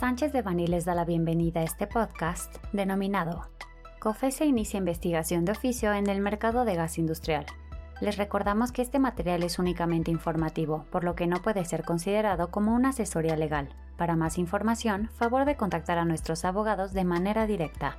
Sánchez 0.00 0.32
de 0.32 0.40
Bani 0.40 0.66
les 0.66 0.86
da 0.86 0.94
la 0.94 1.04
bienvenida 1.04 1.60
a 1.60 1.62
este 1.62 1.86
podcast 1.86 2.56
denominado 2.72 3.50
COFESE 3.98 4.46
inicia 4.46 4.78
investigación 4.78 5.44
de 5.44 5.52
oficio 5.52 5.92
en 5.92 6.08
el 6.08 6.22
mercado 6.22 6.64
de 6.64 6.74
gas 6.74 6.96
industrial. 6.96 7.44
Les 8.00 8.16
recordamos 8.16 8.72
que 8.72 8.80
este 8.80 8.98
material 8.98 9.42
es 9.42 9.58
únicamente 9.58 10.10
informativo, 10.10 10.86
por 10.90 11.04
lo 11.04 11.14
que 11.14 11.26
no 11.26 11.42
puede 11.42 11.66
ser 11.66 11.84
considerado 11.84 12.50
como 12.50 12.74
una 12.74 12.88
asesoría 12.88 13.36
legal. 13.36 13.68
Para 13.98 14.16
más 14.16 14.38
información, 14.38 15.10
favor 15.18 15.44
de 15.44 15.58
contactar 15.58 15.98
a 15.98 16.06
nuestros 16.06 16.46
abogados 16.46 16.94
de 16.94 17.04
manera 17.04 17.46
directa. 17.46 17.98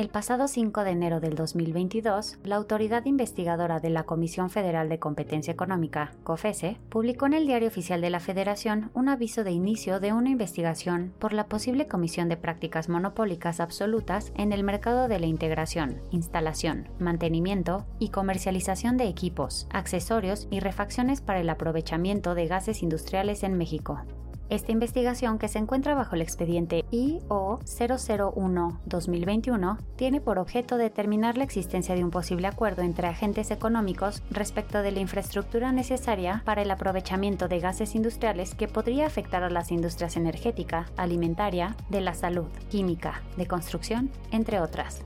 El 0.00 0.08
pasado 0.08 0.48
5 0.48 0.82
de 0.82 0.92
enero 0.92 1.20
del 1.20 1.34
2022, 1.34 2.38
la 2.44 2.56
autoridad 2.56 3.04
investigadora 3.04 3.80
de 3.80 3.90
la 3.90 4.04
Comisión 4.04 4.48
Federal 4.48 4.88
de 4.88 4.98
Competencia 4.98 5.52
Económica, 5.52 6.12
COFESE, 6.24 6.78
publicó 6.88 7.26
en 7.26 7.34
el 7.34 7.46
Diario 7.46 7.68
Oficial 7.68 8.00
de 8.00 8.08
la 8.08 8.18
Federación 8.18 8.90
un 8.94 9.10
aviso 9.10 9.44
de 9.44 9.50
inicio 9.50 10.00
de 10.00 10.14
una 10.14 10.30
investigación 10.30 11.12
por 11.18 11.34
la 11.34 11.48
posible 11.48 11.86
comisión 11.86 12.30
de 12.30 12.38
prácticas 12.38 12.88
monopólicas 12.88 13.60
absolutas 13.60 14.32
en 14.36 14.54
el 14.54 14.64
mercado 14.64 15.06
de 15.06 15.20
la 15.20 15.26
integración, 15.26 16.00
instalación, 16.12 16.88
mantenimiento 16.98 17.84
y 17.98 18.08
comercialización 18.08 18.96
de 18.96 19.06
equipos, 19.06 19.68
accesorios 19.70 20.48
y 20.50 20.60
refacciones 20.60 21.20
para 21.20 21.40
el 21.40 21.50
aprovechamiento 21.50 22.34
de 22.34 22.46
gases 22.46 22.82
industriales 22.82 23.42
en 23.42 23.58
México. 23.58 24.00
Esta 24.50 24.72
investigación, 24.72 25.38
que 25.38 25.46
se 25.46 25.60
encuentra 25.60 25.94
bajo 25.94 26.16
el 26.16 26.22
expediente 26.22 26.84
IO 26.90 27.60
001-2021, 27.60 29.78
tiene 29.94 30.20
por 30.20 30.40
objeto 30.40 30.76
determinar 30.76 31.38
la 31.38 31.44
existencia 31.44 31.94
de 31.94 32.02
un 32.02 32.10
posible 32.10 32.48
acuerdo 32.48 32.82
entre 32.82 33.06
agentes 33.06 33.52
económicos 33.52 34.24
respecto 34.32 34.82
de 34.82 34.90
la 34.90 34.98
infraestructura 34.98 35.70
necesaria 35.70 36.42
para 36.44 36.62
el 36.62 36.70
aprovechamiento 36.72 37.46
de 37.46 37.60
gases 37.60 37.94
industriales 37.94 38.56
que 38.56 38.66
podría 38.66 39.06
afectar 39.06 39.44
a 39.44 39.50
las 39.50 39.70
industrias 39.70 40.16
energética, 40.16 40.86
alimentaria, 40.96 41.76
de 41.88 42.00
la 42.00 42.14
salud, 42.14 42.48
química, 42.70 43.22
de 43.36 43.46
construcción, 43.46 44.10
entre 44.32 44.60
otras 44.60 45.00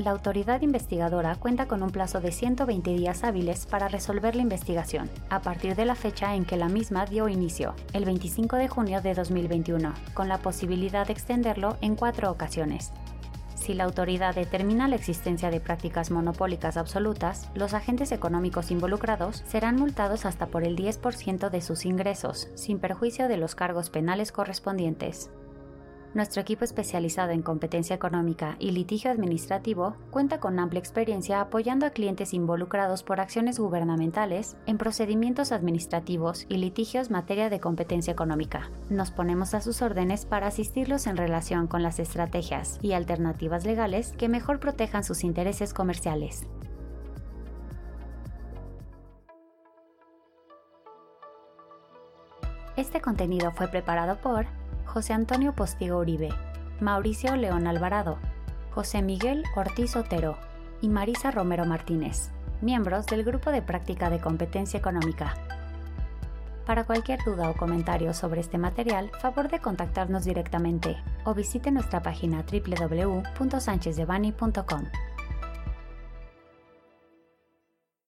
la 0.00 0.12
autoridad 0.12 0.62
investigadora 0.62 1.34
cuenta 1.34 1.66
con 1.66 1.82
un 1.82 1.90
plazo 1.90 2.20
de 2.20 2.32
120 2.32 2.90
días 2.92 3.22
hábiles 3.22 3.66
para 3.66 3.88
resolver 3.88 4.34
la 4.34 4.42
investigación, 4.42 5.10
a 5.28 5.42
partir 5.42 5.76
de 5.76 5.84
la 5.84 5.94
fecha 5.94 6.34
en 6.34 6.46
que 6.46 6.56
la 6.56 6.68
misma 6.68 7.04
dio 7.04 7.28
inicio, 7.28 7.74
el 7.92 8.06
25 8.06 8.56
de 8.56 8.68
junio 8.68 9.02
de 9.02 9.14
2021, 9.14 9.92
con 10.14 10.28
la 10.28 10.38
posibilidad 10.38 11.06
de 11.06 11.12
extenderlo 11.12 11.76
en 11.82 11.96
cuatro 11.96 12.30
ocasiones. 12.30 12.92
Si 13.54 13.74
la 13.74 13.84
autoridad 13.84 14.34
determina 14.34 14.88
la 14.88 14.96
existencia 14.96 15.50
de 15.50 15.60
prácticas 15.60 16.10
monopólicas 16.10 16.78
absolutas, 16.78 17.50
los 17.54 17.74
agentes 17.74 18.10
económicos 18.10 18.70
involucrados 18.70 19.44
serán 19.46 19.76
multados 19.76 20.24
hasta 20.24 20.46
por 20.46 20.64
el 20.64 20.76
10% 20.76 21.50
de 21.50 21.60
sus 21.60 21.84
ingresos, 21.84 22.48
sin 22.54 22.78
perjuicio 22.78 23.28
de 23.28 23.36
los 23.36 23.54
cargos 23.54 23.90
penales 23.90 24.32
correspondientes. 24.32 25.30
Nuestro 26.12 26.42
equipo 26.42 26.64
especializado 26.64 27.30
en 27.30 27.40
competencia 27.40 27.94
económica 27.94 28.56
y 28.58 28.72
litigio 28.72 29.12
administrativo 29.12 29.94
cuenta 30.10 30.40
con 30.40 30.58
amplia 30.58 30.80
experiencia 30.80 31.40
apoyando 31.40 31.86
a 31.86 31.90
clientes 31.90 32.34
involucrados 32.34 33.04
por 33.04 33.20
acciones 33.20 33.60
gubernamentales 33.60 34.56
en 34.66 34.76
procedimientos 34.76 35.52
administrativos 35.52 36.46
y 36.48 36.56
litigios 36.56 37.10
materia 37.10 37.48
de 37.48 37.60
competencia 37.60 38.12
económica. 38.12 38.70
Nos 38.88 39.12
ponemos 39.12 39.54
a 39.54 39.60
sus 39.60 39.82
órdenes 39.82 40.26
para 40.26 40.48
asistirlos 40.48 41.06
en 41.06 41.16
relación 41.16 41.68
con 41.68 41.84
las 41.84 42.00
estrategias 42.00 42.80
y 42.82 42.92
alternativas 42.92 43.64
legales 43.64 44.12
que 44.18 44.28
mejor 44.28 44.58
protejan 44.58 45.04
sus 45.04 45.22
intereses 45.22 45.72
comerciales. 45.72 46.44
Este 52.76 53.00
contenido 53.00 53.52
fue 53.52 53.68
preparado 53.68 54.20
por 54.20 54.46
José 54.86 55.12
Antonio 55.12 55.54
Postigo 55.54 55.98
Uribe, 55.98 56.30
Mauricio 56.80 57.36
León 57.36 57.66
Alvarado, 57.66 58.16
José 58.70 59.02
Miguel 59.02 59.44
Ortiz 59.56 59.96
Otero 59.96 60.38
y 60.80 60.88
Marisa 60.88 61.30
Romero 61.30 61.66
Martínez, 61.66 62.30
miembros 62.60 63.06
del 63.06 63.24
Grupo 63.24 63.50
de 63.50 63.62
Práctica 63.62 64.10
de 64.10 64.20
Competencia 64.20 64.78
Económica. 64.78 65.34
Para 66.66 66.84
cualquier 66.84 67.24
duda 67.24 67.48
o 67.50 67.56
comentario 67.56 68.14
sobre 68.14 68.40
este 68.40 68.56
material, 68.58 69.10
favor 69.20 69.50
de 69.50 69.58
contactarnos 69.58 70.24
directamente 70.24 70.96
o 71.24 71.34
visite 71.34 71.70
nuestra 71.70 72.02
página 72.02 72.44
www.sanchezdevani.com. 72.44 74.84